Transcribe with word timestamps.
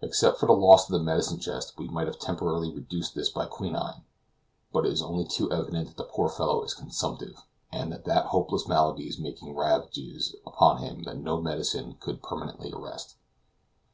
Except 0.00 0.40
for 0.40 0.46
the 0.46 0.54
loss 0.54 0.88
of 0.88 0.92
the 0.94 1.04
medicine 1.04 1.38
chest 1.38 1.74
we 1.76 1.86
might 1.86 2.06
have 2.06 2.18
temporarily 2.18 2.72
reduced 2.72 3.14
this 3.14 3.28
by 3.28 3.44
quinine; 3.44 4.02
but 4.72 4.86
it 4.86 4.92
is 4.94 5.02
only 5.02 5.26
too 5.26 5.52
evident 5.52 5.88
that 5.88 5.96
the 5.98 6.04
poor 6.04 6.30
fellow 6.30 6.62
is 6.64 6.72
consumptive, 6.72 7.34
and 7.70 7.92
that 7.92 8.06
that 8.06 8.28
hopeless 8.32 8.66
malady 8.66 9.06
is 9.10 9.18
making 9.18 9.54
ravages 9.54 10.34
upon 10.46 10.78
him 10.78 11.02
that 11.02 11.18
no 11.18 11.38
medicine 11.38 11.98
could 12.00 12.22
permanently 12.22 12.72
arrest. 12.72 13.16